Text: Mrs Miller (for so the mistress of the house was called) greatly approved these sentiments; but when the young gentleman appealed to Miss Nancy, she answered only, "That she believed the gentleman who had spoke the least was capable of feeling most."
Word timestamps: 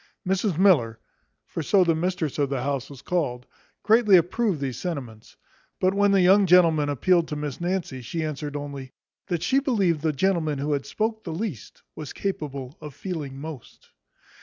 Mrs 0.27 0.57
Miller 0.57 0.99
(for 1.45 1.61
so 1.61 1.83
the 1.83 1.93
mistress 1.93 2.39
of 2.39 2.49
the 2.49 2.63
house 2.63 2.89
was 2.89 3.03
called) 3.03 3.45
greatly 3.83 4.17
approved 4.17 4.59
these 4.59 4.79
sentiments; 4.79 5.37
but 5.79 5.93
when 5.93 6.09
the 6.09 6.23
young 6.23 6.47
gentleman 6.47 6.89
appealed 6.89 7.27
to 7.27 7.35
Miss 7.35 7.61
Nancy, 7.61 8.01
she 8.01 8.23
answered 8.23 8.55
only, 8.55 8.93
"That 9.27 9.43
she 9.43 9.59
believed 9.59 10.01
the 10.01 10.11
gentleman 10.11 10.57
who 10.57 10.73
had 10.73 10.87
spoke 10.87 11.23
the 11.23 11.31
least 11.31 11.83
was 11.95 12.13
capable 12.13 12.79
of 12.81 12.95
feeling 12.95 13.39
most." 13.39 13.89